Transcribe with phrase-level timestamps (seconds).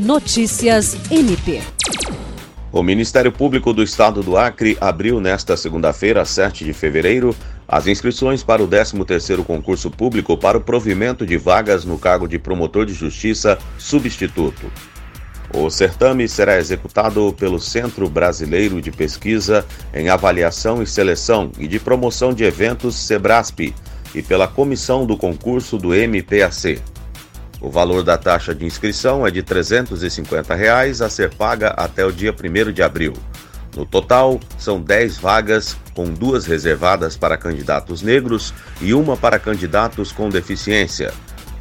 [0.00, 1.60] Notícias MP.
[2.72, 7.36] O Ministério Público do Estado do Acre abriu nesta segunda-feira, 7 de fevereiro,
[7.68, 12.38] as inscrições para o 13º concurso público para o provimento de vagas no cargo de
[12.38, 14.72] promotor de justiça substituto.
[15.52, 21.78] O certame será executado pelo Centro Brasileiro de Pesquisa em Avaliação e Seleção e de
[21.78, 23.74] Promoção de Eventos Sebrasp
[24.14, 26.80] e pela comissão do concurso do MPAC.
[27.60, 32.10] O valor da taxa de inscrição é de 350 reais a ser paga até o
[32.10, 33.12] dia 1 de abril.
[33.76, 40.10] No total, são 10 vagas, com duas reservadas para candidatos negros e uma para candidatos
[40.10, 41.12] com deficiência.